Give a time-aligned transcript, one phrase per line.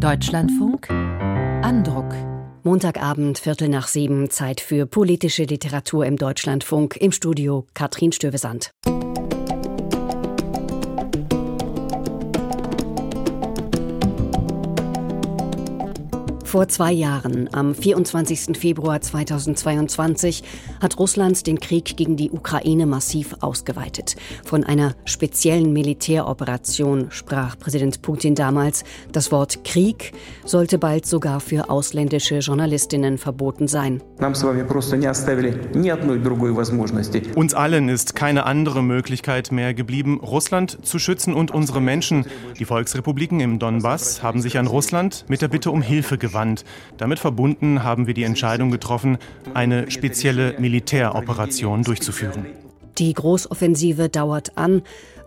[0.00, 2.14] Deutschlandfunk Andruck.
[2.62, 6.96] Montagabend, Viertel nach sieben, Zeit für politische Literatur im Deutschlandfunk.
[6.96, 8.70] Im Studio Katrin Stövesand.
[16.50, 18.58] Vor zwei Jahren, am 24.
[18.58, 20.42] Februar 2022,
[20.82, 24.16] hat Russland den Krieg gegen die Ukraine massiv ausgeweitet.
[24.44, 28.82] Von einer speziellen Militäroperation sprach Präsident Putin damals.
[29.12, 30.10] Das Wort Krieg
[30.44, 34.02] sollte bald sogar für ausländische Journalistinnen verboten sein.
[37.36, 42.26] Uns allen ist keine andere Möglichkeit mehr geblieben, Russland zu schützen und unsere Menschen.
[42.58, 46.64] Die Volksrepubliken im Donbass haben sich an Russland mit der Bitte um Hilfe gewandt gewandt.
[46.96, 49.18] Damit verbunden haben wir die Entscheidung getroffen,
[49.54, 52.46] eine spezielle Militäroperation durchzuführen.
[52.98, 54.82] Die Großoffensive dauert an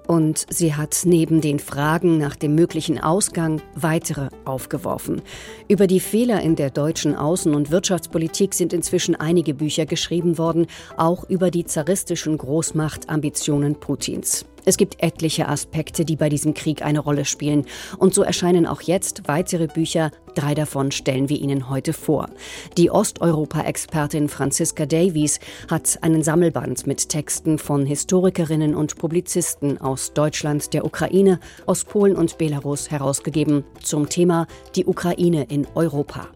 [0.05, 5.21] und sie hat neben den Fragen nach dem möglichen Ausgang weitere aufgeworfen.
[5.69, 10.67] Über die Fehler in der deutschen Außen- und Wirtschaftspolitik sind inzwischen einige Bücher geschrieben worden,
[10.97, 14.45] auch über die zaristischen Großmachtambitionen Putins.
[14.65, 17.65] Es gibt etliche Aspekte, die bei diesem Krieg eine Rolle spielen.
[17.97, 20.11] Und so erscheinen auch jetzt weitere Bücher.
[20.35, 22.29] Drei davon stellen wir Ihnen heute vor.
[22.77, 30.73] Die Osteuropa-Expertin Franziska Davies hat einen Sammelband mit Texten von Historikerinnen und Publizisten aus Deutschland,
[30.73, 36.27] der Ukraine, aus Polen und Belarus herausgegeben zum Thema Die Ukraine in Europa.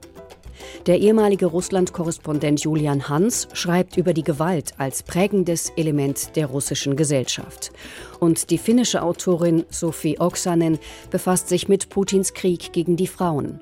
[0.85, 7.71] Der ehemalige Russland-Korrespondent Julian Hans schreibt über die Gewalt als prägendes Element der russischen Gesellschaft.
[8.19, 10.79] Und die finnische Autorin Sophie Oksanen
[11.11, 13.59] befasst sich mit Putins Krieg gegen die Frauen.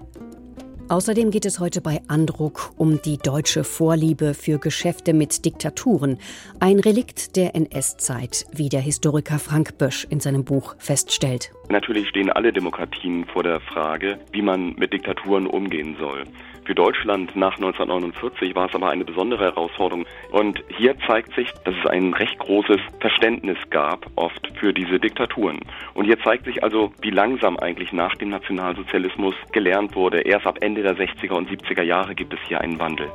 [0.88, 6.20] Außerdem geht es heute bei Andruck um die deutsche Vorliebe für Geschäfte mit Diktaturen,
[6.60, 11.52] ein Relikt der NS-Zeit, wie der Historiker Frank Bösch in seinem Buch feststellt.
[11.70, 16.26] Natürlich stehen alle Demokratien vor der Frage, wie man mit Diktaturen umgehen soll.
[16.66, 20.06] Für Deutschland nach 1949 war es aber eine besondere Herausforderung.
[20.32, 25.60] Und hier zeigt sich, dass es ein recht großes Verständnis gab, oft für diese Diktaturen.
[25.94, 30.22] Und hier zeigt sich also, wie langsam eigentlich nach dem Nationalsozialismus gelernt wurde.
[30.22, 33.12] Erst ab Ende der 60er und 70er Jahre gibt es hier einen Wandel.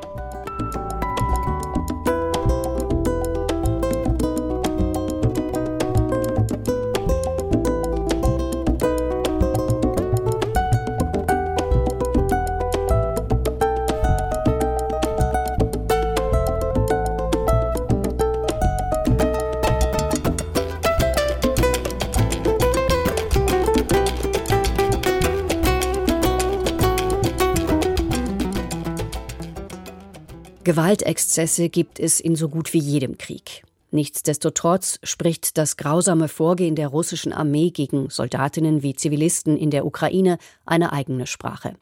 [30.71, 33.65] Gewaltexzesse gibt es in so gut wie jedem Krieg.
[33.91, 40.39] Nichtsdestotrotz spricht das grausame Vorgehen der russischen Armee gegen Soldatinnen wie Zivilisten in der Ukraine
[40.65, 41.75] eine eigene Sprache.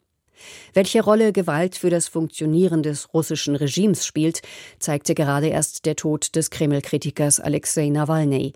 [0.73, 4.41] Welche Rolle Gewalt für das Funktionieren des russischen Regimes spielt,
[4.79, 8.53] zeigte gerade erst der Tod des Kreml-Kritikers Alexei Nawalny.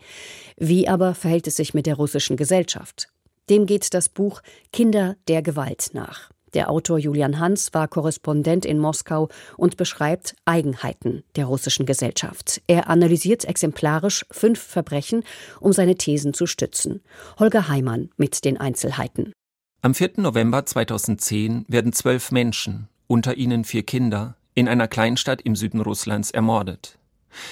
[0.57, 3.07] Wie aber verhält es sich mit der russischen Gesellschaft?
[3.51, 6.32] Dem geht das Buch Kinder der Gewalt nach.
[6.53, 12.61] Der Autor Julian Hans war Korrespondent in Moskau und beschreibt Eigenheiten der russischen Gesellschaft.
[12.67, 15.23] Er analysiert exemplarisch fünf Verbrechen,
[15.59, 17.01] um seine Thesen zu stützen.
[17.39, 19.33] Holger Heimann mit den Einzelheiten.
[19.81, 20.11] Am 4.
[20.17, 26.31] November 2010 werden zwölf Menschen, unter ihnen vier Kinder, in einer Kleinstadt im Süden Russlands
[26.31, 26.97] ermordet.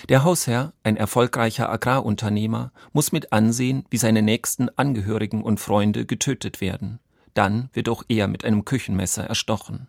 [0.10, 6.62] Der Hausherr, ein erfolgreicher Agrarunternehmer, muss mit ansehen, wie seine nächsten Angehörigen und Freunde getötet
[6.62, 7.00] werden.
[7.34, 9.88] Dann wird auch er mit einem Küchenmesser erstochen.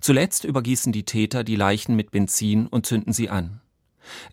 [0.00, 3.60] Zuletzt übergießen die Täter die Leichen mit Benzin und zünden sie an.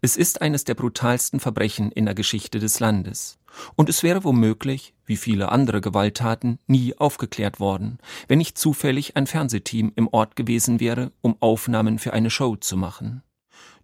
[0.02, 3.38] Es ist eines der brutalsten Verbrechen in der Geschichte des Landes.
[3.76, 9.28] Und es wäre womöglich, wie viele andere Gewalttaten, nie aufgeklärt worden, wenn nicht zufällig ein
[9.28, 13.24] Fernsehteam im Ort gewesen wäre, um Aufnahmen für eine Show zu machen.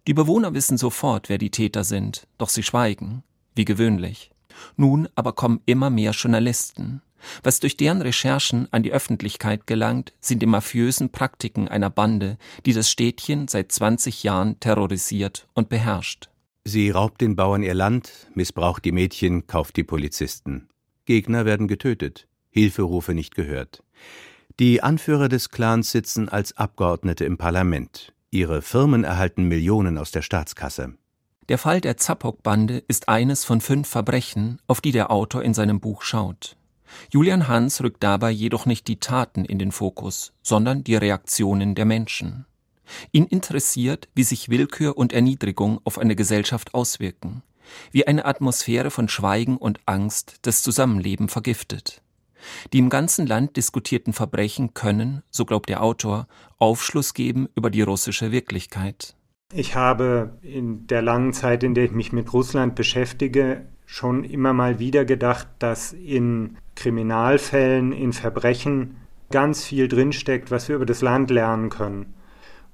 [0.06, 4.30] Die Bewohner wissen sofort, wer die Täter sind, doch sie schweigen, wie gewöhnlich.
[4.76, 7.02] Nun aber kommen immer mehr Journalisten.
[7.42, 12.72] Was durch deren Recherchen an die Öffentlichkeit gelangt, sind die mafiösen Praktiken einer Bande, die
[12.72, 16.28] das Städtchen seit 20 Jahren terrorisiert und beherrscht.
[16.64, 20.68] Sie raubt den Bauern ihr Land, missbraucht die Mädchen, kauft die Polizisten.
[21.04, 23.82] Gegner werden getötet, Hilferufe nicht gehört.
[24.58, 28.12] Die Anführer des Clans sitzen als Abgeordnete im Parlament.
[28.30, 30.94] Ihre Firmen erhalten Millionen aus der Staatskasse.
[31.48, 35.78] Der Fall der Zappok-Bande ist eines von fünf Verbrechen, auf die der Autor in seinem
[35.78, 36.56] Buch schaut.
[37.10, 41.84] Julian Hans rückt dabei jedoch nicht die Taten in den Fokus, sondern die Reaktionen der
[41.84, 42.46] Menschen.
[43.12, 47.42] Ihn interessiert, wie sich Willkür und Erniedrigung auf eine Gesellschaft auswirken,
[47.90, 52.02] wie eine Atmosphäre von Schweigen und Angst das Zusammenleben vergiftet.
[52.72, 56.28] Die im ganzen Land diskutierten Verbrechen können, so glaubt der Autor,
[56.58, 59.16] Aufschluss geben über die russische Wirklichkeit.
[59.52, 64.52] Ich habe in der langen Zeit, in der ich mich mit Russland beschäftige, schon immer
[64.52, 68.96] mal wieder gedacht, dass in Kriminalfällen, in Verbrechen
[69.30, 72.14] ganz viel drinsteckt, was wir über das Land lernen können.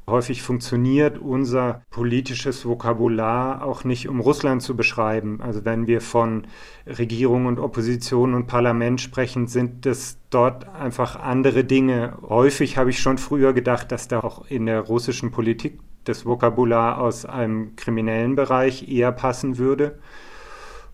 [0.08, 5.40] Häufig funktioniert unser politisches Vokabular auch nicht, um Russland zu beschreiben.
[5.40, 6.48] Also wenn wir von
[6.86, 12.18] Regierung und Opposition und Parlament sprechen, sind das dort einfach andere Dinge.
[12.22, 16.98] Häufig habe ich schon früher gedacht, dass da auch in der russischen Politik das Vokabular
[16.98, 20.00] aus einem kriminellen Bereich eher passen würde.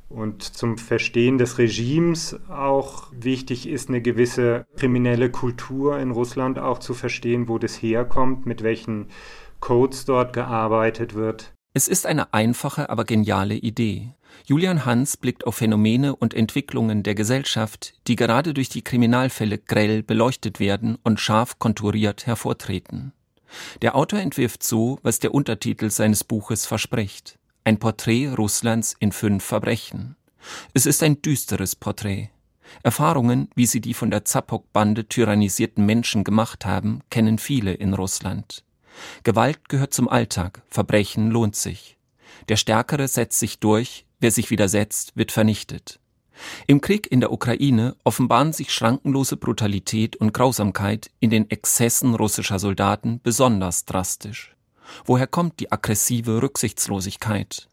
[0.08, 6.78] Und zum Verstehen des Regimes auch wichtig ist, eine gewisse kriminelle Kultur in Russland auch
[6.78, 9.08] zu verstehen, wo das herkommt, mit welchen
[9.60, 11.52] Codes dort gearbeitet wird.
[11.75, 14.14] Es ist eine einfache, aber geniale Idee.
[14.46, 20.02] Julian Hans blickt auf Phänomene und Entwicklungen der Gesellschaft, die gerade durch die Kriminalfälle grell
[20.02, 23.12] beleuchtet werden und scharf konturiert hervortreten.
[23.82, 27.38] Der Autor entwirft so, was der Untertitel seines Buches verspricht.
[27.68, 30.16] Ein Porträt Russlands in fünf Verbrechen.
[30.72, 32.30] Es ist ein düsteres Porträt.
[32.82, 38.64] Erfahrungen, wie sie die von der Zapok-Bande tyrannisierten Menschen gemacht haben, kennen viele in Russland.
[39.22, 41.98] Gewalt gehört zum Alltag, Verbrechen lohnt sich.
[42.48, 46.00] Der Stärkere setzt sich durch, wer sich widersetzt, wird vernichtet.
[46.66, 52.60] Im Krieg in der Ukraine offenbaren sich schrankenlose Brutalität und Grausamkeit in den Exzessen russischer
[52.60, 54.54] Soldaten besonders drastisch.
[55.05, 57.69] Woher kommt die aggressive Rücksichtslosigkeit?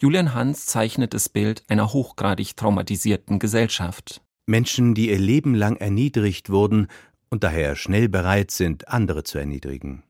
[0.00, 4.22] Julian Hans zeichnet das Bild einer hochgradig traumatisierten Gesellschaft.
[4.46, 6.88] Menschen, die ihr Leben lang erniedrigt wurden
[7.28, 10.02] und daher schnell bereit sind, andere zu erniedrigen.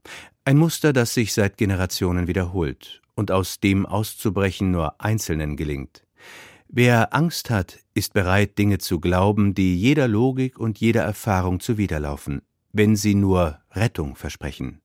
[0.45, 6.05] Ein Muster, das sich seit Generationen wiederholt und aus dem auszubrechen nur Einzelnen gelingt.
[6.69, 12.43] Wer Angst hat, ist bereit, Dinge zu glauben, die jeder Logik und jeder Erfahrung zuwiderlaufen,
[12.73, 14.81] wenn sie nur Rettung versprechen.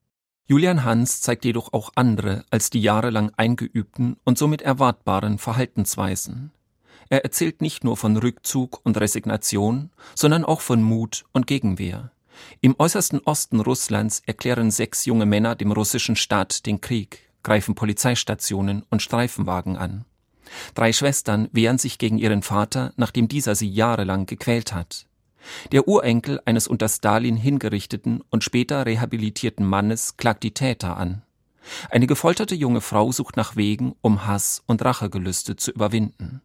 [0.53, 6.51] Julian Hans zeigt jedoch auch andere als die jahrelang eingeübten und somit erwartbaren Verhaltensweisen.
[7.09, 12.11] Er erzählt nicht nur von Rückzug und Resignation, sondern auch von Mut und Gegenwehr.
[12.61, 18.85] Im äußersten Osten Russlands erklären sechs junge Männer dem russischen Staat den Krieg, greifen Polizeistationen
[18.91, 20.05] und Streifenwagen an.
[20.75, 25.07] Drei Schwestern wehren sich gegen ihren Vater, nachdem dieser sie jahrelang gequält hat.
[25.71, 31.21] Der Urenkel eines unter Stalin hingerichteten und später rehabilitierten Mannes klagt die Täter an.
[31.89, 36.41] Eine gefolterte junge Frau sucht nach Wegen, um Hass und Rachegelüste zu überwinden.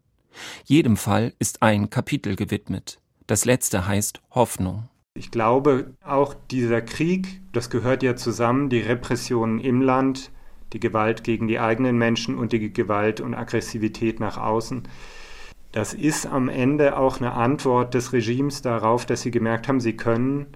[0.65, 3.01] Jedem Fall ist ein Kapitel gewidmet.
[3.27, 4.89] Das letzte heißt Hoffnung.
[5.15, 10.31] Ich glaube, auch dieser Krieg, das gehört ja zusammen, die Repressionen im Land,
[10.73, 14.85] die Gewalt gegen die eigenen Menschen und die Gewalt und Aggressivität nach außen,
[15.73, 19.97] das ist am Ende auch eine Antwort des Regimes darauf, dass sie gemerkt haben, sie
[19.97, 20.47] können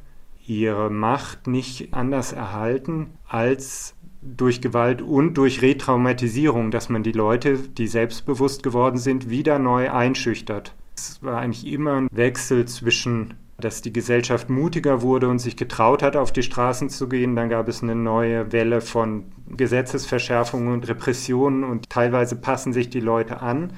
[0.47, 7.59] ihre Macht nicht anders erhalten als durch Gewalt und durch Retraumatisierung, dass man die Leute,
[7.59, 10.75] die selbstbewusst geworden sind, wieder neu einschüchtert.
[10.97, 16.03] Es war eigentlich immer ein Wechsel zwischen, dass die Gesellschaft mutiger wurde und sich getraut
[16.03, 17.35] hat, auf die Straßen zu gehen.
[17.35, 23.01] Dann gab es eine neue Welle von Gesetzesverschärfungen und Repressionen und teilweise passen sich die
[23.01, 23.73] Leute an.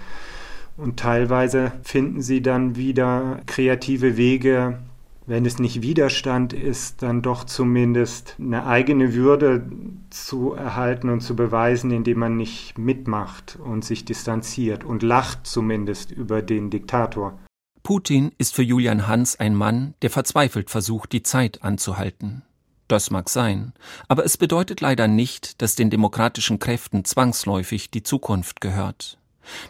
[0.76, 4.78] Und teilweise finden sie dann wieder kreative Wege,
[5.26, 9.66] wenn es nicht Widerstand ist, dann doch zumindest eine eigene Würde
[10.10, 16.10] zu erhalten und zu beweisen, indem man nicht mitmacht und sich distanziert und lacht zumindest
[16.10, 17.38] über den Diktator.
[17.82, 22.43] Putin ist für Julian Hans ein Mann, der verzweifelt versucht, die Zeit anzuhalten.
[22.86, 23.72] Das mag sein,
[24.08, 29.19] aber es bedeutet leider nicht, dass den demokratischen Kräften zwangsläufig die Zukunft gehört.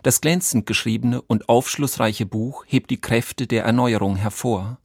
[0.02, 4.78] Das glänzend geschriebene und aufschlussreiche Buch hebt die Kräfte der Erneuerung hervor.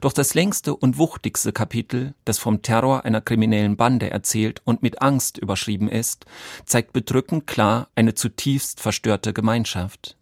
[0.00, 5.02] Doch das längste und wuchtigste Kapitel, das vom Terror einer kriminellen Bande erzählt und mit
[5.02, 6.24] Angst überschrieben ist,
[6.64, 10.16] zeigt bedrückend klar eine zutiefst verstörte Gemeinschaft.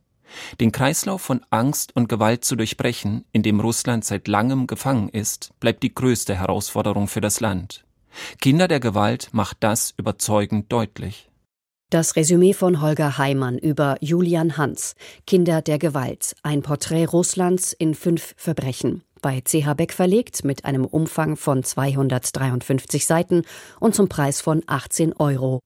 [0.61, 5.53] Den Kreislauf von Angst und Gewalt zu durchbrechen, in dem Russland seit langem gefangen ist,
[5.61, 7.85] bleibt die größte Herausforderung für das Land.
[8.41, 11.31] Kinder der Gewalt macht das überzeugend deutlich.
[11.95, 14.97] Das Resümee von Holger Heimann über Julian Hans,
[15.29, 19.05] Kinder der Gewalt, ein Porträt Russlands in fünf Verbrechen.
[19.23, 23.43] Bei CH Beck verlegt mit einem Umfang von 253 Seiten
[23.79, 25.61] und zum Preis von 18 Euro.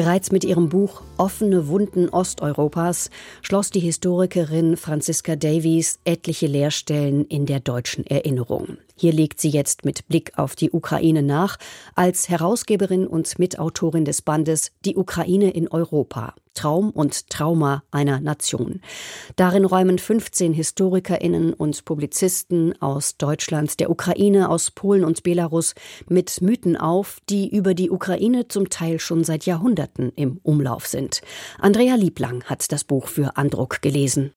[0.00, 3.10] Bereits mit ihrem Buch Offene Wunden Osteuropas
[3.42, 8.78] schloss die Historikerin Franziska Davies etliche Leerstellen in der deutschen Erinnerung.
[8.96, 11.58] Hier legt sie jetzt mit Blick auf die Ukraine nach,
[11.96, 16.34] als Herausgeberin und Mitautorin des Bandes Die Ukraine in Europa.
[16.54, 18.80] Traum und Trauma einer Nation.
[19.36, 25.74] Darin räumen 15 Historikerinnen und Publizisten aus Deutschland, der Ukraine, aus Polen und Belarus
[26.08, 31.22] mit Mythen auf, die über die Ukraine zum Teil schon seit Jahrhunderten im Umlauf sind.
[31.58, 34.32] Andrea Lieblang hat das Buch für Andruck gelesen.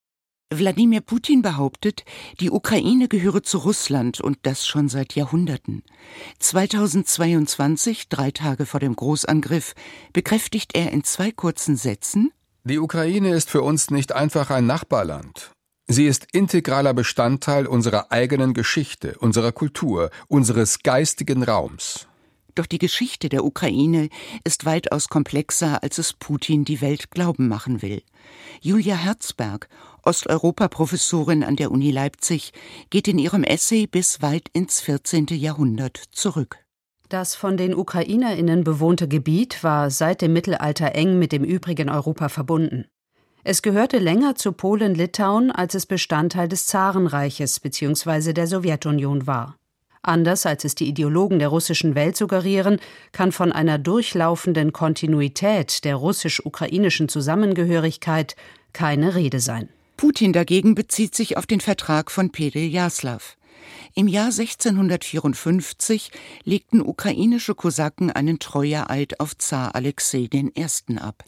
[0.59, 2.03] Wladimir Putin behauptet,
[2.39, 5.83] die Ukraine gehöre zu Russland und das schon seit Jahrhunderten.
[6.39, 9.73] 2022, drei Tage vor dem Großangriff,
[10.11, 12.31] bekräftigt er in zwei kurzen Sätzen
[12.63, 15.51] Die Ukraine ist für uns nicht einfach ein Nachbarland.
[15.87, 22.07] Sie ist integraler Bestandteil unserer eigenen Geschichte, unserer Kultur, unseres geistigen Raums.
[22.55, 24.09] Doch die Geschichte der Ukraine
[24.43, 28.03] ist weitaus komplexer, als es Putin die Welt glauben machen will.
[28.61, 29.67] Julia Herzberg,
[30.03, 32.51] Osteuropa-Professorin an der Uni Leipzig,
[32.89, 35.27] geht in ihrem Essay bis weit ins 14.
[35.31, 36.57] Jahrhundert zurück.
[37.09, 42.27] Das von den Ukrainerinnen bewohnte Gebiet war seit dem Mittelalter eng mit dem übrigen Europa
[42.27, 42.85] verbunden.
[43.45, 48.33] Es gehörte länger zu Polen-Litauen, als es Bestandteil des Zarenreiches bzw.
[48.33, 49.57] der Sowjetunion war.
[50.01, 52.79] Anders als es die Ideologen der russischen Welt suggerieren,
[53.11, 58.35] kann von einer durchlaufenden Kontinuität der russisch-ukrainischen Zusammengehörigkeit
[58.73, 59.69] keine Rede sein.
[59.97, 63.37] Putin dagegen bezieht sich auf den Vertrag von Perejaslav.
[63.95, 66.11] Im Jahr 1654
[66.43, 70.97] legten ukrainische Kosaken einen Treueeid auf Zar Alexei I.
[70.97, 71.23] ab.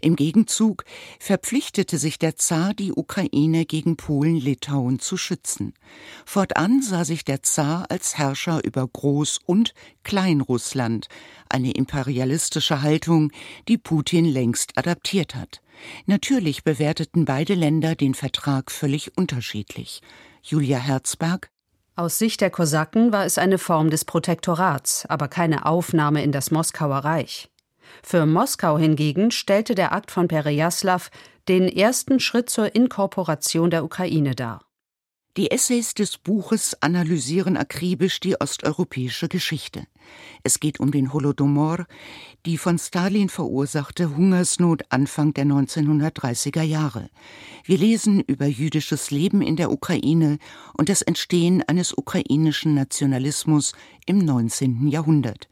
[0.00, 0.84] Im Gegenzug
[1.18, 5.72] verpflichtete sich der Zar, die Ukraine gegen Polen-Litauen zu schützen.
[6.26, 11.08] Fortan sah sich der Zar als Herrscher über Groß- und Kleinrussland,
[11.48, 13.32] eine imperialistische Haltung,
[13.66, 15.62] die Putin längst adaptiert hat.
[16.06, 20.00] Natürlich bewerteten beide Länder den Vertrag völlig unterschiedlich.
[20.42, 21.50] Julia Herzberg
[21.96, 26.50] aus Sicht der Kosaken war es eine Form des Protektorats, aber keine Aufnahme in das
[26.50, 27.48] Moskauer Reich.
[28.02, 31.12] Für Moskau hingegen stellte der Akt von Perejaslav
[31.48, 34.64] den ersten Schritt zur Inkorporation der Ukraine dar.
[35.36, 39.86] Die Essays des Buches analysieren akribisch die osteuropäische Geschichte.
[40.42, 41.86] Es geht um den Holodomor,
[42.46, 47.10] die von Stalin verursachte Hungersnot Anfang der 1930er Jahre.
[47.64, 50.38] Wir lesen über jüdisches Leben in der Ukraine
[50.74, 53.72] und das Entstehen eines ukrainischen Nationalismus
[54.06, 54.88] im 19.
[54.88, 55.48] Jahrhundert.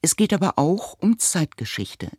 [0.00, 2.10] Es geht aber auch um Zeitgeschichte.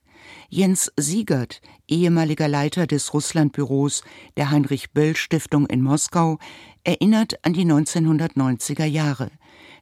[0.50, 4.04] Jens Siegert, ehemaliger Leiter des Russlandbüros
[4.38, 6.40] der Heinrich Böll Stiftung in Moskau,
[6.84, 9.32] erinnert an die 1990er Jahre,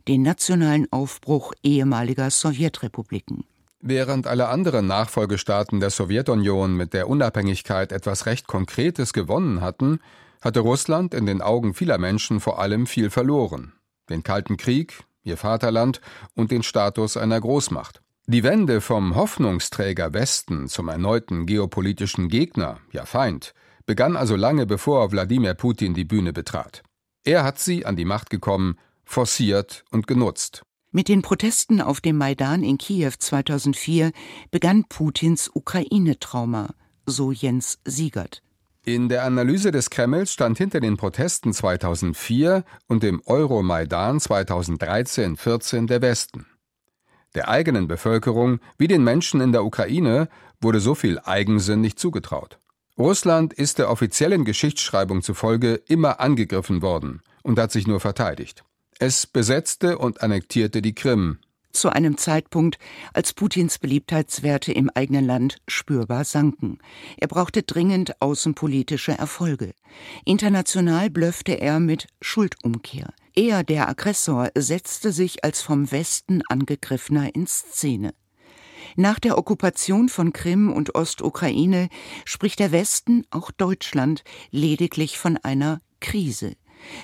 [0.07, 3.45] den nationalen Aufbruch ehemaliger Sowjetrepubliken.
[3.79, 9.99] Während alle anderen Nachfolgestaaten der Sowjetunion mit der Unabhängigkeit etwas recht Konkretes gewonnen hatten,
[10.41, 13.73] hatte Russland in den Augen vieler Menschen vor allem viel verloren.
[14.09, 16.01] Den Kalten Krieg, ihr Vaterland
[16.35, 18.01] und den Status einer Großmacht.
[18.27, 23.53] Die Wende vom Hoffnungsträger Westen zum erneuten geopolitischen Gegner, ja Feind,
[23.85, 26.83] begann also lange bevor Wladimir Putin die Bühne betrat.
[27.23, 28.77] Er hat sie, an die Macht gekommen,
[29.11, 30.63] forciert und genutzt.
[30.91, 34.11] Mit den Protesten auf dem Maidan in Kiew 2004
[34.51, 36.73] begann Putins Ukraine-Trauma,
[37.05, 38.41] so Jens Siegert.
[38.83, 46.01] In der Analyse des Kremls stand hinter den Protesten 2004 und dem Euromaidan 2013-14 der
[46.01, 46.47] Westen.
[47.35, 50.27] Der eigenen Bevölkerung wie den Menschen in der Ukraine
[50.59, 52.59] wurde so viel Eigensinn nicht zugetraut.
[52.97, 58.63] Russland ist der offiziellen Geschichtsschreibung zufolge immer angegriffen worden und hat sich nur verteidigt.
[59.03, 61.39] Es besetzte und annektierte die Krim.
[61.71, 62.77] Zu einem Zeitpunkt,
[63.15, 66.77] als Putins Beliebtheitswerte im eigenen Land spürbar sanken.
[67.17, 69.73] Er brauchte dringend außenpolitische Erfolge.
[70.23, 73.11] International blöffte er mit Schuldumkehr.
[73.33, 78.13] Er, der Aggressor, setzte sich als vom Westen angegriffener in Szene.
[78.95, 81.89] Nach der Okkupation von Krim und Ostukraine
[82.23, 86.53] spricht der Westen, auch Deutschland, lediglich von einer Krise.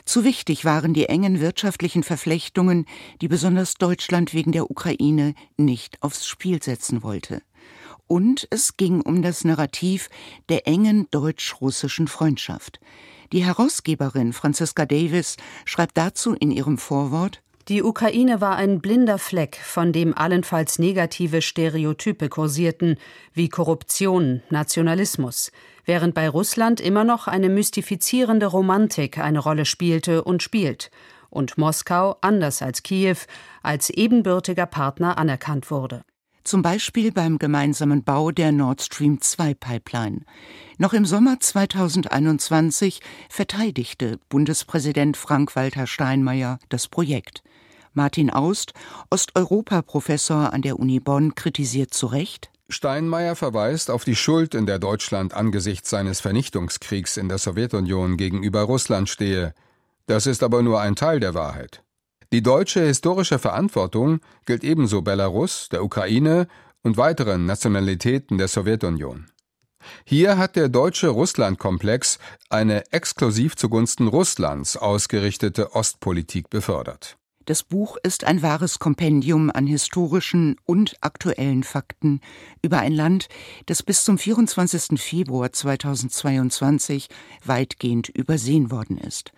[0.05, 2.85] Zu wichtig waren die engen wirtschaftlichen Verflechtungen,
[3.21, 7.41] die besonders Deutschland wegen der Ukraine nicht aufs Spiel setzen wollte.
[8.07, 10.09] Und es ging um das Narrativ
[10.49, 12.79] der engen deutsch-russischen Freundschaft.
[13.33, 19.59] Die Herausgeberin Franziska Davis schreibt dazu in ihrem Vorwort Die Ukraine war ein blinder Fleck,
[19.61, 22.95] von dem allenfalls negative Stereotype kursierten,
[23.33, 25.51] wie Korruption, Nationalismus,
[25.83, 30.91] während bei Russland immer noch eine mystifizierende Romantik eine Rolle spielte und spielt
[31.29, 33.17] und Moskau, anders als Kiew,
[33.63, 36.03] als ebenbürtiger Partner anerkannt wurde.
[36.45, 40.21] zum Beispiel beim gemeinsamen Bau der Nord Stream 2 Pipeline.
[40.77, 47.43] Noch im Sommer 2021 verteidigte Bundespräsident Frank-Walter Steinmeier das Projekt.
[47.97, 48.71] Martin Aust,
[49.09, 54.77] Osteuropa-Professor an der Uni Bonn, kritisiert zu Recht, Steinmeier verweist auf die Schuld, in der
[54.77, 59.53] Deutschland angesichts seines Vernichtungskriegs in der Sowjetunion gegenüber Russland stehe.
[60.05, 61.81] Das ist aber nur ein Teil der Wahrheit.
[62.33, 66.47] Die deutsche historische Verantwortung gilt ebenso Belarus, der Ukraine
[66.83, 69.31] und weiteren Nationalitäten der Sowjetunion.
[70.05, 77.17] Hier hat der deutsche Russlandkomplex eine exklusiv zugunsten Russlands ausgerichtete Ostpolitik befördert.
[77.47, 82.19] Das Buch ist ein wahres Kompendium an historischen und aktuellen Fakten
[82.61, 83.29] über ein Land,
[83.67, 84.99] das bis zum 24.
[84.99, 87.07] Februar 2022
[87.45, 89.31] weitgehend übersehen worden ist.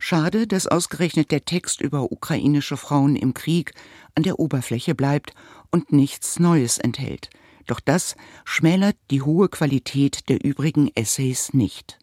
[0.00, 3.74] Schade, dass ausgerechnet der Text über ukrainische Frauen im Krieg
[4.16, 5.32] an der Oberfläche bleibt
[5.70, 7.30] und nichts Neues enthält.
[7.68, 12.01] Doch das schmälert die hohe Qualität der übrigen Essays nicht.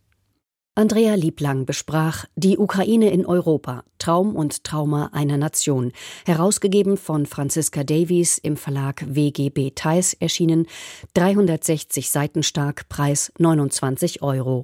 [0.76, 5.92] Andrea Lieblang besprach Die Ukraine in Europa, Traum und Trauma einer Nation,
[6.26, 10.68] herausgegeben von Franziska Davies im Verlag WGB Theis erschienen,
[11.16, 14.64] 360 Seiten stark, Preis 29 Euro.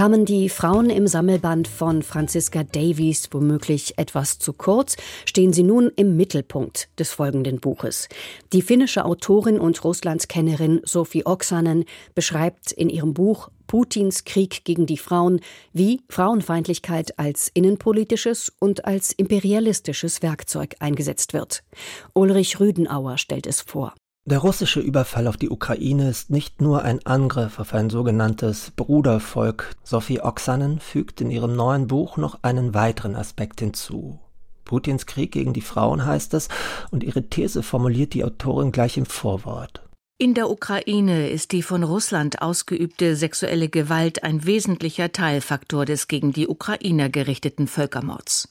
[0.00, 5.92] Kamen die Frauen im Sammelband von Franziska Davies womöglich etwas zu kurz, stehen sie nun
[5.94, 8.08] im Mittelpunkt des folgenden Buches.
[8.54, 11.84] Die finnische Autorin und Russlandskennerin Sophie Oksanen
[12.14, 15.40] beschreibt in ihrem Buch Putins Krieg gegen die Frauen,
[15.74, 21.62] wie Frauenfeindlichkeit als innenpolitisches und als imperialistisches Werkzeug eingesetzt wird.
[22.14, 23.92] Ulrich Rüdenauer stellt es vor.
[24.26, 29.74] Der russische Überfall auf die Ukraine ist nicht nur ein Angriff auf ein sogenanntes Brudervolk.
[29.82, 34.20] Sophie Oksanen fügt in ihrem neuen Buch noch einen weiteren Aspekt hinzu.
[34.66, 36.48] Putins Krieg gegen die Frauen heißt es,
[36.90, 39.82] und ihre These formuliert die Autorin gleich im Vorwort.
[40.22, 46.34] In der Ukraine ist die von Russland ausgeübte sexuelle Gewalt ein wesentlicher Teilfaktor des gegen
[46.34, 48.50] die Ukrainer gerichteten Völkermords.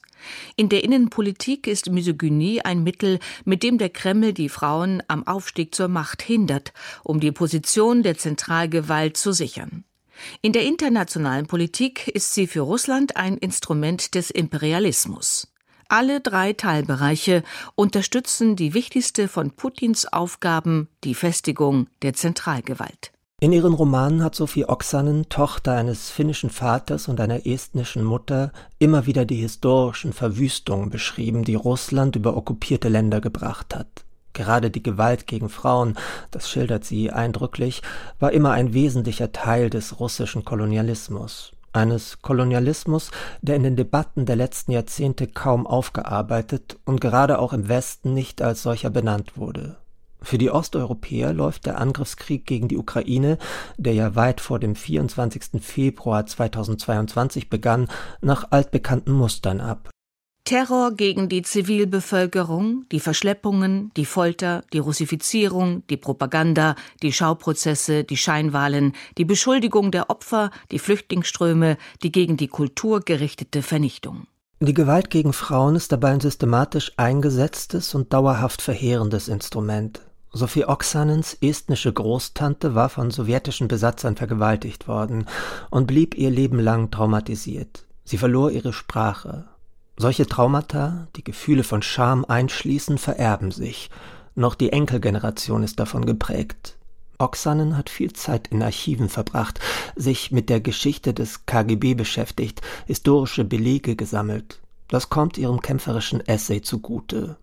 [0.56, 5.72] In der Innenpolitik ist Misogynie ein Mittel, mit dem der Kreml die Frauen am Aufstieg
[5.72, 6.72] zur Macht hindert,
[7.04, 9.84] um die Position der Zentralgewalt zu sichern.
[10.42, 15.49] In der internationalen Politik ist sie für Russland ein Instrument des Imperialismus.
[15.92, 17.42] Alle drei Teilbereiche
[17.74, 23.10] unterstützen die wichtigste von Putins Aufgaben, die Festigung der Zentralgewalt.
[23.40, 29.06] In ihren Romanen hat Sophie Oksanen, Tochter eines finnischen Vaters und einer estnischen Mutter, immer
[29.06, 34.04] wieder die historischen Verwüstungen beschrieben, die Russland über okkupierte Länder gebracht hat.
[34.32, 35.98] Gerade die Gewalt gegen Frauen,
[36.30, 37.82] das schildert sie eindrücklich,
[38.20, 43.10] war immer ein wesentlicher Teil des russischen Kolonialismus eines Kolonialismus,
[43.42, 48.42] der in den Debatten der letzten Jahrzehnte kaum aufgearbeitet und gerade auch im Westen nicht
[48.42, 49.76] als solcher benannt wurde.
[50.22, 53.38] Für die Osteuropäer läuft der Angriffskrieg gegen die Ukraine,
[53.78, 55.62] der ja weit vor dem 24.
[55.62, 57.88] Februar 2022 begann,
[58.20, 59.88] nach altbekannten Mustern ab.
[60.44, 68.16] Terror gegen die Zivilbevölkerung, die Verschleppungen, die Folter, die Russifizierung, die Propaganda, die Schauprozesse, die
[68.16, 74.26] Scheinwahlen, die Beschuldigung der Opfer, die Flüchtlingsströme, die gegen die Kultur gerichtete Vernichtung.
[74.60, 80.02] Die Gewalt gegen Frauen ist dabei ein systematisch eingesetztes und dauerhaft verheerendes Instrument.
[80.32, 85.26] Sophie Oksanens estnische Großtante war von sowjetischen Besatzern vergewaltigt worden
[85.70, 87.86] und blieb ihr Leben lang traumatisiert.
[88.04, 89.48] Sie verlor ihre Sprache.
[90.00, 93.90] Solche Traumata, die Gefühle von Scham einschließen, vererben sich.
[94.34, 96.78] Noch die Enkelgeneration ist davon geprägt.
[97.18, 99.60] Oksanen hat viel Zeit in Archiven verbracht,
[99.96, 104.62] sich mit der Geschichte des KGB beschäftigt, historische Belege gesammelt.
[104.88, 107.36] Das kommt ihrem kämpferischen Essay zugute.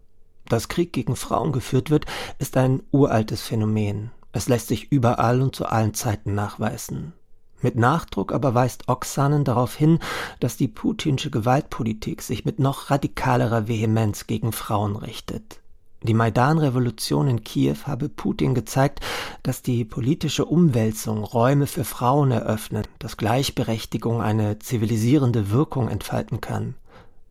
[0.50, 2.08] Dass Krieg gegen Frauen geführt wird,
[2.40, 4.10] ist ein uraltes Phänomen.
[4.32, 7.14] Es lässt sich überall und zu allen Zeiten nachweisen.
[7.62, 10.00] Mit Nachdruck aber weist Oksanen darauf hin,
[10.40, 15.60] dass die putinsche Gewaltpolitik sich mit noch radikalerer Vehemenz gegen Frauen richtet.
[16.04, 19.00] Die Maidan-Revolution in Kiew habe Putin gezeigt,
[19.42, 26.76] dass die politische Umwälzung Räume für Frauen eröffnet, dass Gleichberechtigung eine zivilisierende Wirkung entfalten kann.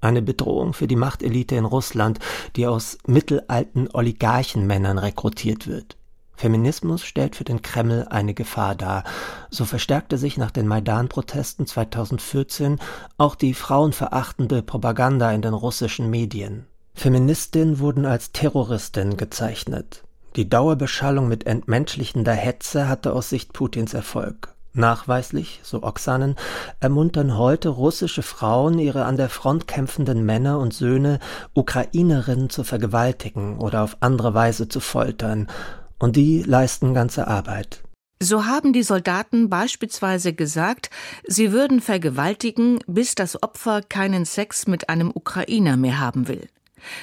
[0.01, 2.19] Eine Bedrohung für die Machtelite in Russland,
[2.57, 5.97] die aus mittelalten Oligarchenmännern rekrutiert wird.
[6.37, 9.05] Feminismus stellt für den Kreml eine Gefahr dar.
[9.51, 12.79] So verstärkte sich nach den Maidan-Protesten 2014
[13.19, 16.67] auch die frauenverachtende Propaganda in den russischen Medien.
[16.95, 20.05] Feministinnen wurden als Terroristinnen gezeichnet.
[20.37, 24.55] Die Dauerbeschallung mit entmenschlichender Hetze hatte aus Sicht Putins Erfolg.
[24.75, 26.37] Nachweislich, so Oksanen,
[26.81, 31.19] ermuntern heute russische Frauen ihre an der Front kämpfenden Männer und Söhne,
[31.55, 35.49] Ukrainerinnen zu vergewaltigen oder auf andere Weise zu foltern,
[35.99, 37.83] und die leisten ganze Arbeit.
[38.21, 40.89] So haben die Soldaten beispielsweise gesagt,
[41.27, 46.49] sie würden vergewaltigen, bis das Opfer keinen Sex mit einem Ukrainer mehr haben will.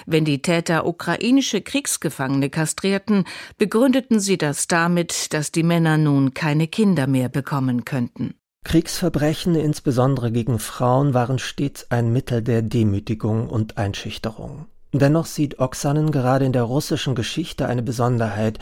[0.06, 3.26] Wenn die Täter ukrainische Kriegsgefangene kastrierten,
[3.58, 8.36] begründeten sie das damit, dass die Männer nun keine Kinder mehr bekommen könnten.
[8.64, 14.68] Kriegsverbrechen, insbesondere gegen Frauen, waren stets ein Mittel der Demütigung und Einschüchterung.
[14.96, 18.60] Dennoch sieht Oksanen gerade in der russischen Geschichte eine Besonderheit,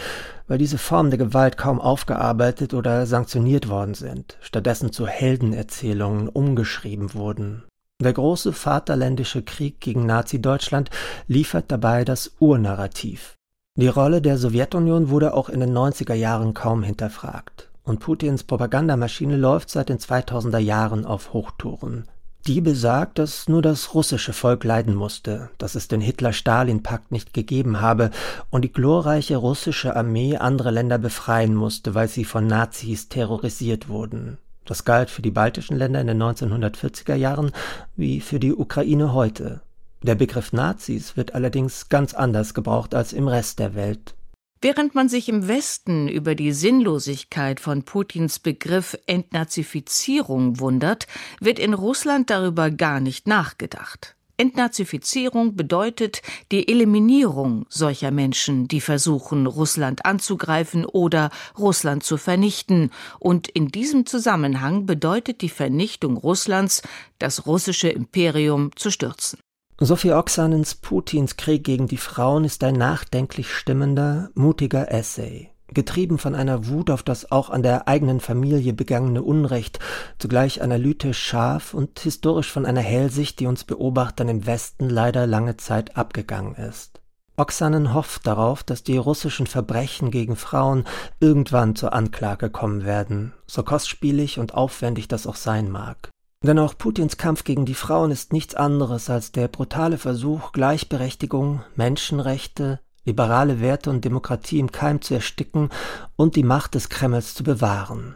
[0.47, 7.13] weil diese Formen der Gewalt kaum aufgearbeitet oder sanktioniert worden sind, stattdessen zu Heldenerzählungen umgeschrieben
[7.13, 7.63] wurden.
[8.01, 10.89] Der große Vaterländische Krieg gegen Nazi-Deutschland
[11.27, 13.35] liefert dabei das Urnarrativ.
[13.75, 17.69] Die Rolle der Sowjetunion wurde auch in den 90er Jahren kaum hinterfragt.
[17.83, 22.05] Und Putins Propagandamaschine läuft seit den 2000er Jahren auf Hochtouren.
[22.47, 27.81] Die besagt, dass nur das russische Volk leiden musste, dass es den Hitler-Stalin-Pakt nicht gegeben
[27.81, 28.09] habe
[28.49, 34.39] und die glorreiche russische Armee andere Länder befreien musste, weil sie von Nazis terrorisiert wurden.
[34.65, 37.51] Das galt für die baltischen Länder in den 1940er Jahren
[37.95, 39.61] wie für die Ukraine heute.
[40.01, 44.15] Der Begriff Nazis wird allerdings ganz anders gebraucht als im Rest der Welt.
[44.63, 51.07] Während man sich im Westen über die Sinnlosigkeit von Putins Begriff Entnazifizierung wundert,
[51.39, 54.15] wird in Russland darüber gar nicht nachgedacht.
[54.37, 56.21] Entnazifizierung bedeutet
[56.51, 62.91] die Eliminierung solcher Menschen, die versuchen, Russland anzugreifen oder Russland zu vernichten.
[63.19, 66.83] Und in diesem Zusammenhang bedeutet die Vernichtung Russlands,
[67.17, 69.39] das russische Imperium zu stürzen.
[69.83, 76.35] Sophie Oksanens Putins Krieg gegen die Frauen ist ein nachdenklich stimmender, mutiger Essay getrieben von
[76.35, 79.79] einer Wut auf das auch an der eigenen Familie begangene Unrecht,
[80.19, 85.57] zugleich analytisch scharf und historisch von einer Hellsicht, die uns Beobachtern im Westen leider lange
[85.57, 87.01] Zeit abgegangen ist.
[87.37, 90.83] Oksanen hofft darauf, dass die russischen Verbrechen gegen Frauen
[91.19, 96.10] irgendwann zur Anklage kommen werden, so kostspielig und aufwendig das auch sein mag.
[96.43, 101.61] Denn auch Putins Kampf gegen die Frauen ist nichts anderes als der brutale Versuch, Gleichberechtigung,
[101.75, 105.69] Menschenrechte, liberale Werte und Demokratie im Keim zu ersticken
[106.15, 108.15] und die Macht des Kremls zu bewahren.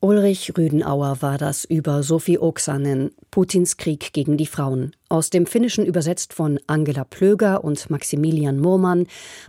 [0.00, 4.94] Ulrich Rüdenauer war das über Sophie Oksanen, Putins Krieg gegen die Frauen.
[5.08, 9.06] Aus dem Finnischen übersetzt von Angela Plöger und Maximilian Murmann,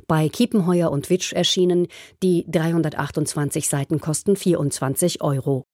[0.07, 1.87] bei Kiepenheuer und Witsch erschienen.
[2.23, 5.65] Die 328 Seiten kosten 24 Euro.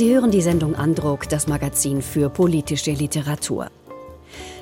[0.00, 3.70] Sie hören die Sendung Andruck, das Magazin für politische Literatur.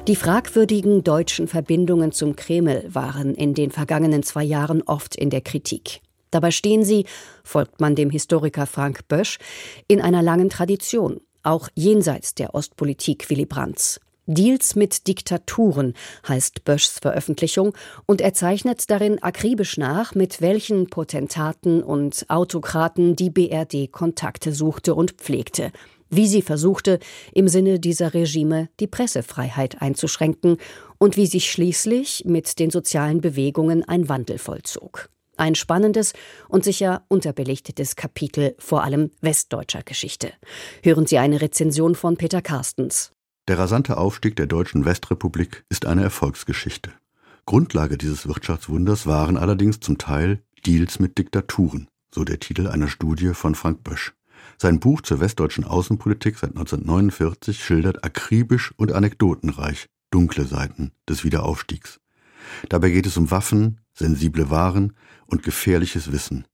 [0.08, 5.40] Die fragwürdigen deutschen Verbindungen zum Kreml waren in den vergangenen zwei Jahren oft in der
[5.40, 6.00] Kritik.
[6.32, 7.06] Dabei stehen sie,
[7.44, 9.38] folgt man dem Historiker Frank Bösch,
[9.86, 14.00] in einer langen Tradition, auch jenseits der Ostpolitik Willy Brandts.
[14.30, 15.94] Deals mit Diktaturen
[16.28, 17.72] heißt Böschs Veröffentlichung
[18.04, 24.94] und er zeichnet darin akribisch nach, mit welchen Potentaten und Autokraten die BRD Kontakte suchte
[24.94, 25.72] und pflegte,
[26.10, 26.98] wie sie versuchte,
[27.32, 30.58] im Sinne dieser Regime die Pressefreiheit einzuschränken
[30.98, 35.08] und wie sich schließlich mit den sozialen Bewegungen ein Wandel vollzog.
[35.38, 36.12] Ein spannendes
[36.48, 40.32] und sicher unterbelichtetes Kapitel vor allem westdeutscher Geschichte.
[40.82, 43.12] Hören Sie eine Rezension von Peter Carstens.
[43.48, 46.92] Der rasante Aufstieg der deutschen Westrepublik ist eine Erfolgsgeschichte.
[47.46, 53.32] Grundlage dieses Wirtschaftswunders waren allerdings zum Teil Deals mit Diktaturen, so der Titel einer Studie
[53.32, 54.12] von Frank Bösch.
[54.58, 62.00] Sein Buch zur westdeutschen Außenpolitik seit 1949 schildert akribisch und anekdotenreich dunkle Seiten des Wiederaufstiegs.
[62.68, 64.92] Dabei geht es um Waffen, sensible Waren
[65.24, 66.44] und gefährliches Wissen.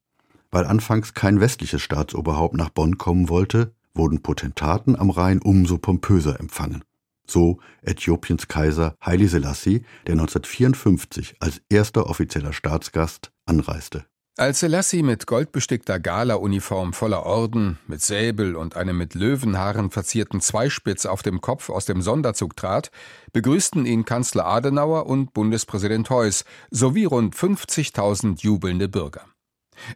[0.52, 6.38] Weil anfangs kein westliches Staatsoberhaupt nach Bonn kommen wollte, wurden Potentaten am Rhein umso pompöser
[6.40, 6.84] empfangen.
[7.26, 14.04] So Äthiopiens Kaiser Haile Selassie, der 1954 als erster offizieller Staatsgast anreiste.
[14.36, 21.06] Als Selassie mit goldbestickter Gala-Uniform voller Orden, mit Säbel und einem mit Löwenhaaren verzierten Zweispitz
[21.06, 22.90] auf dem Kopf aus dem Sonderzug trat,
[23.32, 29.24] begrüßten ihn Kanzler Adenauer und Bundespräsident Heuss sowie rund 50.000 jubelnde Bürger.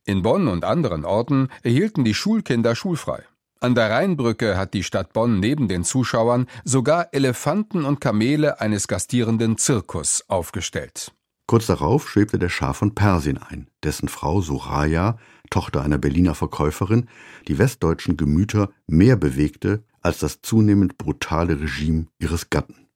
[0.04, 3.24] In Bonn und anderen Orten erhielten die Schulkinder schulfrei.
[3.61, 8.87] An der Rheinbrücke hat die Stadt Bonn neben den Zuschauern sogar Elefanten und Kamele eines
[8.87, 11.12] gastierenden Zirkus aufgestellt.
[11.47, 15.18] Kurz darauf schwebte der Schah von Persien ein, dessen Frau Soraya,
[15.51, 17.09] Tochter einer Berliner Verkäuferin,
[17.49, 22.87] die westdeutschen Gemüter mehr bewegte als das zunehmend brutale Regime ihres Gatten.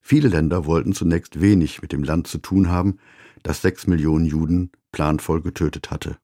[0.00, 2.98] Viele Länder wollten zunächst wenig mit dem Land zu tun haben,
[3.42, 6.18] das sechs Millionen Juden planvoll getötet hatte.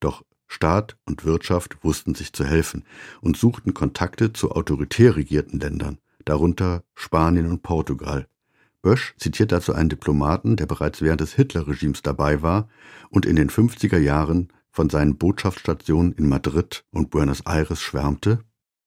[0.00, 0.22] Doch
[0.54, 2.84] Staat und Wirtschaft wussten sich zu helfen
[3.20, 8.28] und suchten Kontakte zu autoritär regierten Ländern, darunter Spanien und Portugal.
[8.80, 12.68] Bösch zitiert dazu einen Diplomaten, der bereits während des Hitlerregimes dabei war
[13.10, 18.40] und in den 50er Jahren von seinen Botschaftsstationen in Madrid und Buenos Aires schwärmte.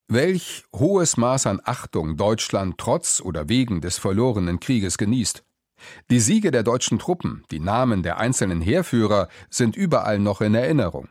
[0.07, 5.43] Welch hohes Maß an Achtung Deutschland trotz oder wegen des verlorenen Krieges genießt.
[6.09, 11.09] Die Siege der deutschen Truppen, die Namen der einzelnen Heerführer sind überall noch in Erinnerung.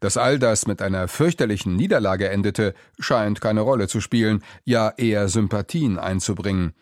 [0.00, 5.28] Dass all das mit einer fürchterlichen Niederlage endete, scheint keine Rolle zu spielen, ja eher
[5.28, 6.72] Sympathien einzubringen.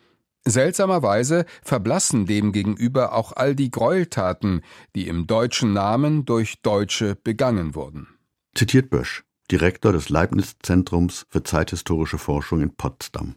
[0.47, 4.61] Seltsamerweise verblassen demgegenüber auch all die Gräueltaten,
[4.95, 8.09] die im deutschen Namen durch Deutsche begangen wurden.
[8.55, 13.37] Zitiert Bösch, Direktor des Leibniz-Zentrums für zeithistorische Forschung in Potsdam.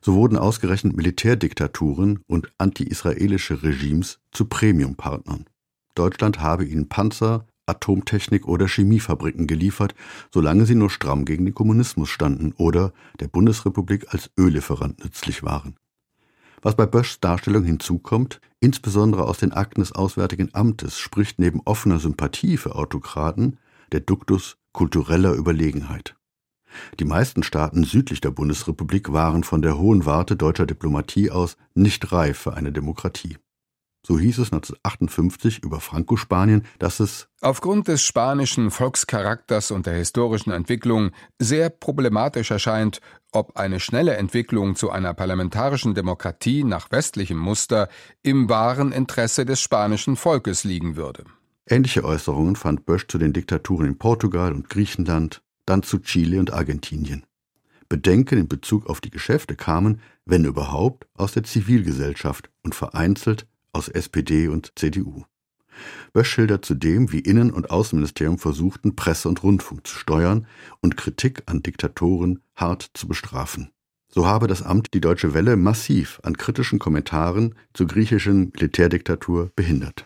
[0.00, 5.46] So wurden ausgerechnet Militärdiktaturen und anti-israelische Regimes zu Premiumpartnern.
[5.94, 9.94] Deutschland habe ihnen Panzer, Atomtechnik oder Chemiefabriken geliefert,
[10.32, 15.76] solange sie nur stramm gegen den Kommunismus standen oder der Bundesrepublik als Öllieferant nützlich waren.
[16.62, 21.98] Was bei Böschs Darstellung hinzukommt, insbesondere aus den Akten des Auswärtigen Amtes, spricht neben offener
[21.98, 23.58] Sympathie für Autokraten
[23.92, 26.16] der Duktus kultureller Überlegenheit.
[26.98, 32.12] Die meisten Staaten südlich der Bundesrepublik waren von der hohen Warte deutscher Diplomatie aus nicht
[32.12, 33.38] reif für eine Demokratie.
[34.06, 40.52] So hieß es 1958 über Franco-Spanien, dass es aufgrund des spanischen Volkscharakters und der historischen
[40.52, 43.00] Entwicklung sehr problematisch erscheint,
[43.32, 47.88] ob eine schnelle Entwicklung zu einer parlamentarischen Demokratie nach westlichem Muster
[48.22, 51.24] im wahren Interesse des spanischen Volkes liegen würde.
[51.66, 56.52] Ähnliche Äußerungen fand Bösch zu den Diktaturen in Portugal und Griechenland, dann zu Chile und
[56.52, 57.24] Argentinien.
[57.88, 63.88] Bedenken in Bezug auf die Geschäfte kamen, wenn überhaupt, aus der Zivilgesellschaft und vereinzelt aus
[63.88, 65.24] SPD und CDU.
[66.12, 70.46] Bösch schildert zudem, wie Innen- und Außenministerium versuchten, Presse und Rundfunk zu steuern
[70.80, 73.70] und Kritik an Diktatoren hart zu bestrafen.
[74.08, 80.04] So habe das Amt die Deutsche Welle massiv an kritischen Kommentaren zur griechischen Militärdiktatur behindert.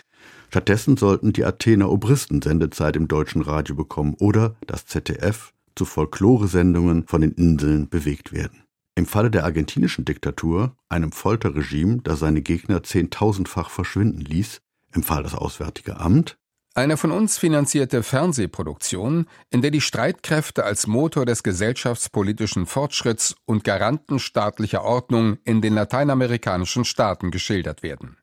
[0.51, 7.07] Stattdessen sollten die Athener Obristen Sendezeit im deutschen Radio bekommen oder das ZDF zu Folkloresendungen
[7.07, 8.64] von den Inseln bewegt werden.
[8.97, 14.61] Im Falle der argentinischen Diktatur, einem Folterregime, das seine Gegner zehntausendfach verschwinden ließ,
[14.93, 16.37] empfahl das Auswärtige Amt,
[16.77, 23.63] eine von uns finanzierte Fernsehproduktion, in der die Streitkräfte als Motor des gesellschaftspolitischen Fortschritts und
[23.63, 28.17] Garanten staatlicher Ordnung in den lateinamerikanischen Staaten geschildert werden.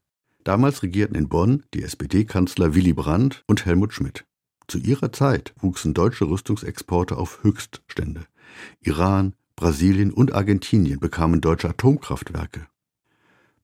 [0.43, 4.25] Damals regierten in Bonn die SPD-Kanzler Willy Brandt und Helmut Schmidt.
[4.67, 8.25] Zu ihrer Zeit wuchsen deutsche Rüstungsexporte auf Höchststände.
[8.81, 12.65] Iran, Brasilien und Argentinien bekamen deutsche Atomkraftwerke.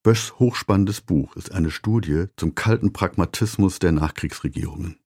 [0.03, 4.99] Böschs hochspannendes Buch ist eine Studie zum kalten Pragmatismus der Nachkriegsregierungen.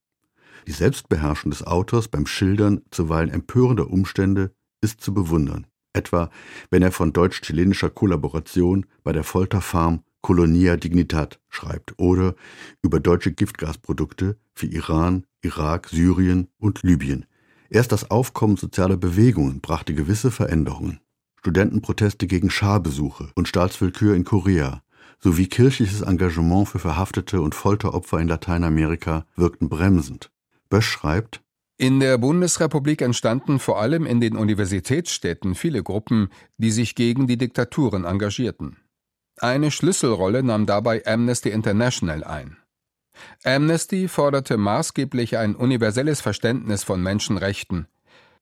[0.67, 4.51] Die Selbstbeherrschung des Autors beim Schildern zuweilen empörender Umstände
[4.81, 6.29] ist zu bewundern, etwa
[6.71, 12.35] wenn er von deutsch-chilenischer Kollaboration bei der Folterfarm Colonia Dignitat schreibt oder
[12.81, 17.27] über deutsche Giftgasprodukte für Iran, Irak, Syrien und Libyen.
[17.73, 20.99] Erst das Aufkommen sozialer Bewegungen brachte gewisse Veränderungen.
[21.39, 24.83] Studentenproteste gegen Scharbesuche und Staatswillkür in Korea
[25.19, 30.31] sowie kirchliches Engagement für Verhaftete und Folteropfer in Lateinamerika wirkten bremsend.
[30.69, 31.41] Bösch schreibt,
[31.77, 37.37] in der Bundesrepublik entstanden vor allem in den Universitätsstädten viele Gruppen, die sich gegen die
[37.37, 38.77] Diktaturen engagierten.
[39.39, 42.57] Eine Schlüsselrolle nahm dabei Amnesty International ein.
[43.43, 47.87] Amnesty forderte maßgeblich ein universelles Verständnis von Menschenrechten.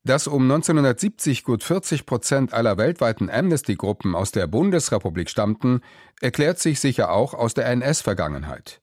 [0.03, 5.81] Dass um 1970 gut 40 Prozent aller weltweiten Amnesty-Gruppen aus der Bundesrepublik stammten,
[6.21, 8.81] erklärt sich sicher auch aus der NS-Vergangenheit.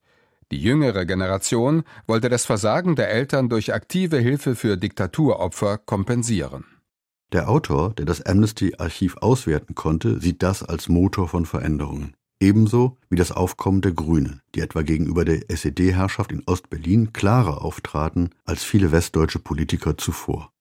[0.52, 6.64] Die jüngere Generation wollte das Versagen der Eltern durch aktive Hilfe für Diktaturopfer kompensieren.
[7.32, 12.14] Der Autor, der das Amnesty-Archiv auswerten konnte, sieht das als Motor von Veränderungen.
[12.40, 18.30] Ebenso wie das Aufkommen der Grünen, die etwa gegenüber der SED-Herrschaft in Ostberlin klarer auftraten
[18.44, 20.52] als viele westdeutsche Politiker zuvor.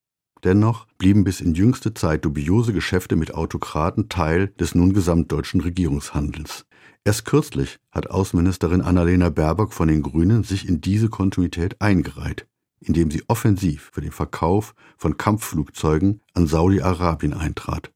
[0.44, 6.66] Dennoch blieben bis in jüngste Zeit dubiose Geschäfte mit Autokraten Teil des nun gesamtdeutschen Regierungshandelns.
[7.04, 12.48] Erst kürzlich hat Außenministerin Annalena Baerbock von den Grünen sich in diese Kontinuität eingereiht
[12.86, 17.92] indem sie offensiv für den Verkauf von Kampfflugzeugen an Saudi-Arabien eintrat.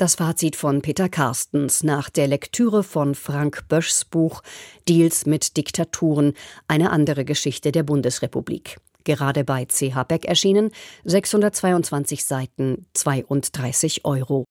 [0.00, 4.42] Das Fazit von Peter Carstens nach der Lektüre von Frank Böschs Buch
[4.88, 6.32] Deals mit Diktaturen,
[6.68, 8.78] eine andere Geschichte der Bundesrepublik.
[9.04, 10.70] Gerade bei CH Beck erschienen,
[11.04, 14.46] 622 Seiten, 32 Euro.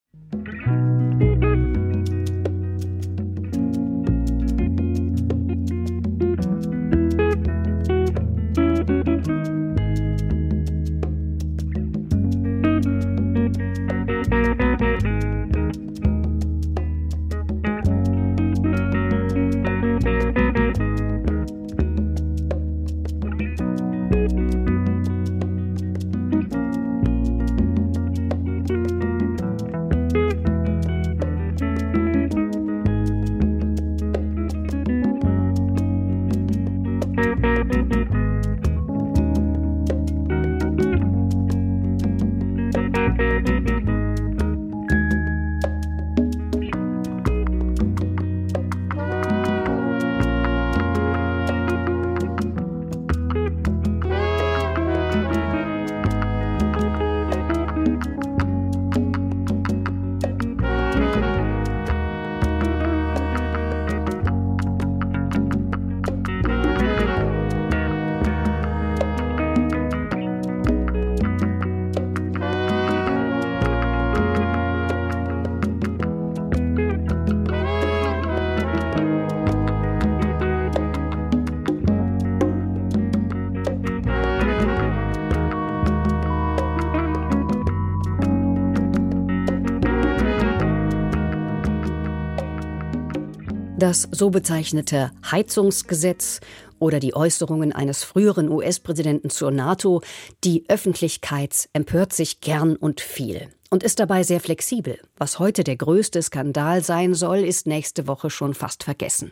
[93.90, 96.42] Das so bezeichnete Heizungsgesetz
[96.78, 100.04] oder die Äußerungen eines früheren US-Präsidenten zur NATO,
[100.44, 105.00] die Öffentlichkeit empört sich gern und viel und ist dabei sehr flexibel.
[105.18, 109.32] Was heute der größte Skandal sein soll, ist nächste Woche schon fast vergessen.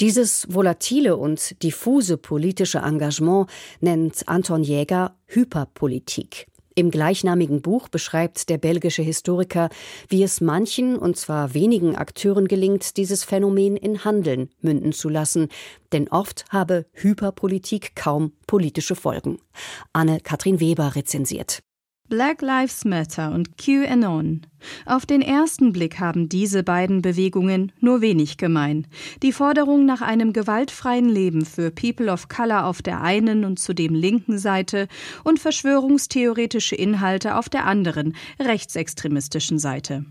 [0.00, 6.46] Dieses volatile und diffuse politische Engagement nennt Anton Jäger Hyperpolitik.
[6.74, 9.68] Im gleichnamigen Buch beschreibt der belgische Historiker,
[10.08, 15.48] wie es manchen, und zwar wenigen Akteuren gelingt, dieses Phänomen in Handeln münden zu lassen,
[15.92, 19.38] denn oft habe Hyperpolitik kaum politische Folgen.
[19.92, 21.60] Anne-Kathrin Weber rezensiert.
[22.08, 24.46] Black Lives Matter und QAnon.
[24.86, 28.86] Auf den ersten Blick haben diese beiden Bewegungen nur wenig gemein.
[29.22, 33.94] Die Forderung nach einem gewaltfreien Leben für People of Color auf der einen und zudem
[33.94, 34.88] linken Seite
[35.24, 40.04] und verschwörungstheoretische Inhalte auf der anderen, rechtsextremistischen Seite.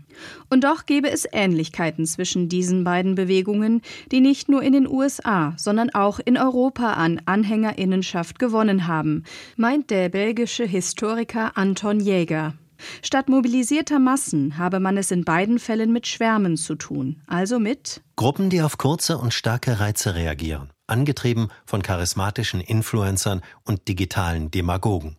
[0.48, 5.54] Und doch gäbe es Ähnlichkeiten zwischen diesen beiden Bewegungen, die nicht nur in den USA,
[5.56, 9.24] sondern auch in Europa an Anhängerinnenschaft gewonnen haben,
[9.56, 12.54] meint der belgische Historiker Anton Jäger.
[13.02, 18.02] Statt mobilisierter Massen habe man es in beiden Fällen mit Schwärmen zu tun, also mit
[18.16, 20.70] Gruppen, die auf kurze und starke Reize reagieren.
[20.86, 25.16] angetrieben von charismatischen Influencern und digitalen Demagogen.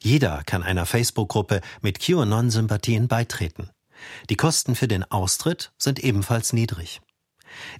[0.00, 3.70] Jeder kann einer Facebook-Gruppe mit QAnon-Sympathien beitreten.
[4.30, 7.00] Die Kosten für den Austritt sind ebenfalls niedrig.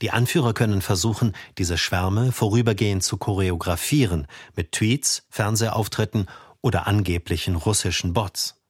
[0.02, 6.26] Die Anführer können versuchen, diese Schwärme vorübergehend zu choreografieren mit Tweets, Fernsehauftritten
[6.60, 8.61] oder angeblichen russischen Bots.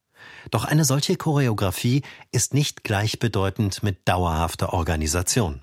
[0.53, 5.63] Doch eine solche Choreografie ist nicht gleichbedeutend mit dauerhafter Organisation.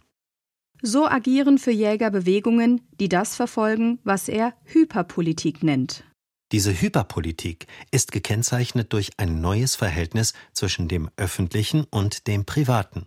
[0.82, 6.04] So agieren für Jäger Bewegungen, die das verfolgen, was er Hyperpolitik nennt.
[6.52, 13.06] Diese Hyperpolitik ist gekennzeichnet durch ein neues Verhältnis zwischen dem öffentlichen und dem privaten.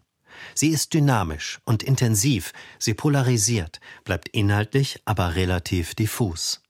[0.55, 6.63] Sie ist dynamisch und intensiv, sie polarisiert, bleibt inhaltlich aber relativ diffus.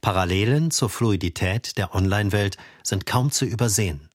[0.00, 4.05] Parallelen zur Fluidität der Online-Welt sind kaum zu übersehen.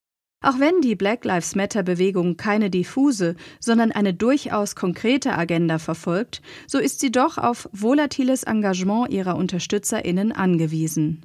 [0.44, 6.80] Auch wenn die Black Lives Matter-Bewegung keine diffuse, sondern eine durchaus konkrete Agenda verfolgt, so
[6.80, 11.22] ist sie doch auf volatiles Engagement ihrer UnterstützerInnen angewiesen.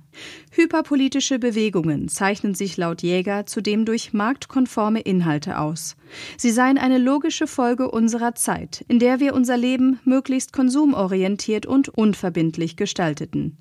[0.50, 5.96] Hyperpolitische Bewegungen zeichnen sich laut Jäger zudem durch marktkonforme Inhalte aus.
[6.36, 11.88] Sie seien eine logische Folge unserer Zeit, in der wir unser Leben möglichst konsumorientiert und
[11.88, 13.56] unverbindlich gestalteten.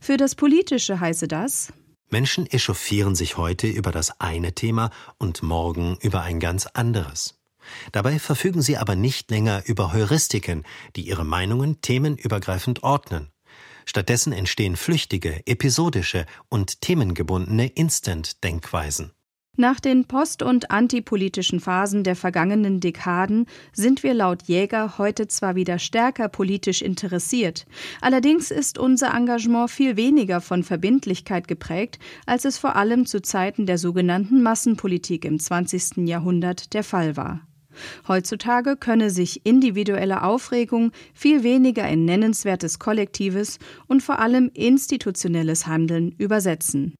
[0.00, 1.74] Für das Politische heiße das,
[2.14, 7.40] Menschen echauffieren sich heute über das eine Thema und morgen über ein ganz anderes.
[7.90, 10.62] Dabei verfügen sie aber nicht länger über Heuristiken,
[10.94, 13.32] die ihre Meinungen themenübergreifend ordnen.
[13.84, 19.10] Stattdessen entstehen flüchtige, episodische und themengebundene Instant-Denkweisen.
[19.56, 25.54] Nach den post- und antipolitischen Phasen der vergangenen Dekaden sind wir laut Jäger heute zwar
[25.54, 27.64] wieder stärker politisch interessiert,
[28.00, 33.64] allerdings ist unser Engagement viel weniger von Verbindlichkeit geprägt, als es vor allem zu Zeiten
[33.64, 35.98] der sogenannten Massenpolitik im 20.
[36.08, 37.46] Jahrhundert der Fall war.
[38.08, 46.12] Heutzutage könne sich individuelle Aufregung viel weniger in nennenswertes kollektives und vor allem institutionelles Handeln
[46.18, 46.94] übersetzen.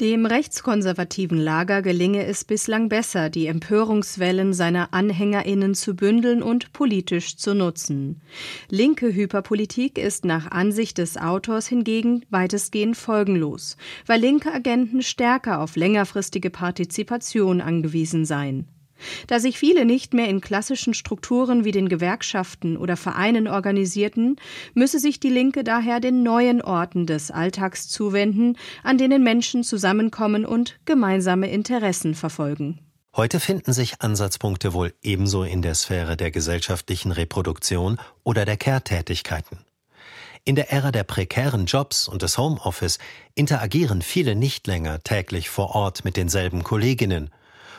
[0.00, 7.36] Dem rechtskonservativen Lager gelinge es bislang besser, die Empörungswellen seiner Anhängerinnen zu bündeln und politisch
[7.36, 8.20] zu nutzen.
[8.68, 15.76] Linke Hyperpolitik ist nach Ansicht des Autors hingegen weitestgehend folgenlos, weil linke Agenten stärker auf
[15.76, 18.66] längerfristige Partizipation angewiesen seien.
[19.26, 24.36] Da sich viele nicht mehr in klassischen Strukturen wie den Gewerkschaften oder Vereinen organisierten,
[24.74, 30.44] müsse sich die Linke daher den neuen Orten des Alltags zuwenden, an denen Menschen zusammenkommen
[30.44, 32.80] und gemeinsame Interessen verfolgen.
[33.16, 39.58] Heute finden sich Ansatzpunkte wohl ebenso in der Sphäre der gesellschaftlichen Reproduktion oder der Kehrtätigkeiten.
[40.44, 42.98] In der Ära der prekären Jobs und des Homeoffice
[43.34, 47.30] interagieren viele nicht länger täglich vor Ort mit denselben Kolleginnen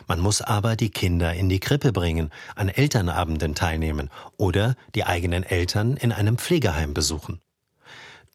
[0.08, 5.44] man muss aber die Kinder in die Krippe bringen, an Elternabenden teilnehmen oder die eigenen
[5.44, 7.42] Eltern in einem Pflegeheim besuchen.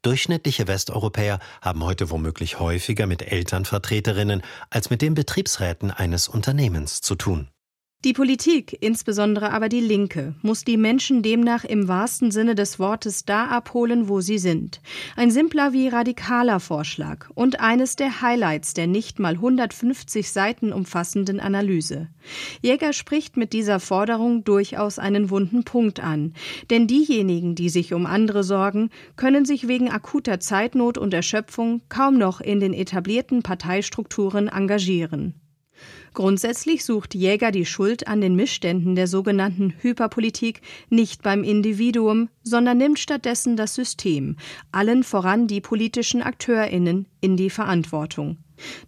[0.01, 4.41] Durchschnittliche Westeuropäer haben heute womöglich häufiger mit Elternvertreterinnen
[4.71, 7.49] als mit den Betriebsräten eines Unternehmens zu tun.
[8.03, 13.25] Die Politik, insbesondere aber die Linke, muss die Menschen demnach im wahrsten Sinne des Wortes
[13.25, 14.81] da abholen, wo sie sind.
[15.15, 21.39] Ein simpler wie radikaler Vorschlag und eines der Highlights der nicht mal 150 Seiten umfassenden
[21.39, 22.07] Analyse.
[22.63, 26.33] Jäger spricht mit dieser Forderung durchaus einen wunden Punkt an,
[26.71, 32.17] denn diejenigen, die sich um andere sorgen, können sich wegen akuter Zeitnot und Erschöpfung kaum
[32.17, 35.35] noch in den etablierten Parteistrukturen engagieren.
[36.13, 42.77] Grundsätzlich sucht Jäger die Schuld an den Missständen der sogenannten Hyperpolitik nicht beim Individuum, sondern
[42.77, 44.35] nimmt stattdessen das System,
[44.73, 48.37] allen voran die politischen Akteurinnen, in die Verantwortung.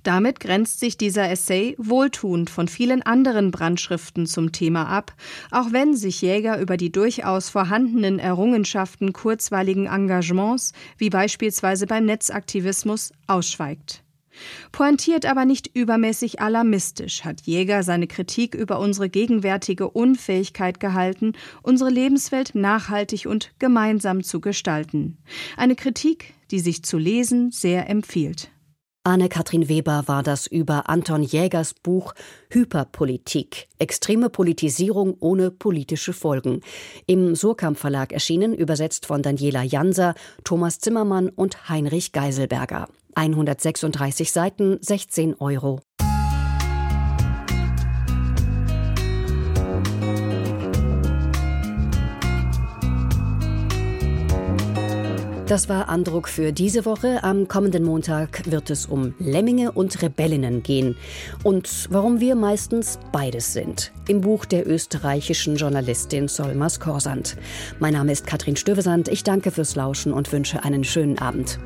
[0.04, 5.14] Damit grenzt sich dieser Essay wohltuend von vielen anderen Brandschriften zum Thema ab,
[5.50, 13.12] auch wenn sich Jäger über die durchaus vorhandenen Errungenschaften kurzweiligen Engagements, wie beispielsweise beim Netzaktivismus,
[13.28, 14.04] ausschweigt.
[14.72, 21.90] Pointiert aber nicht übermäßig alarmistisch hat Jäger seine Kritik über unsere gegenwärtige Unfähigkeit gehalten, unsere
[21.90, 25.18] Lebenswelt nachhaltig und gemeinsam zu gestalten.
[25.58, 28.50] Eine Kritik, die sich zu lesen sehr empfiehlt.
[29.06, 32.14] Anne-Kathrin Weber war das über Anton Jägers Buch
[32.50, 33.68] Hyperpolitik.
[33.78, 36.62] Extreme Politisierung ohne politische Folgen.
[37.06, 40.16] Im Surkamp Verlag erschienen, übersetzt von Daniela Janser,
[40.46, 42.88] Thomas Zimmermann und Heinrich Geiselberger.
[43.16, 45.80] 136 Seiten, 16 Euro.
[55.54, 57.24] Das war Andruck für diese Woche.
[57.24, 60.96] Am kommenden Montag wird es um Lemminge und Rebellinnen gehen
[61.44, 63.92] und warum wir meistens beides sind.
[64.08, 67.38] Im Buch der österreichischen Journalistin Solmas Korsand.
[67.80, 69.10] Mein Name ist Katrin Stövesand.
[69.10, 71.60] Ich danke fürs Lauschen und wünsche einen schönen Abend.